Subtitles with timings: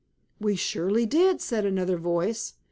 [0.39, 2.55] "We surely did," said another voice.